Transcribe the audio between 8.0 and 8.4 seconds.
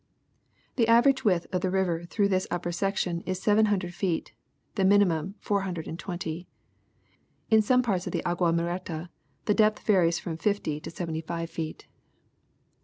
of the